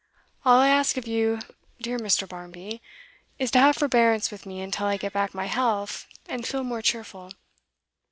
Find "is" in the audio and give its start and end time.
3.37-3.51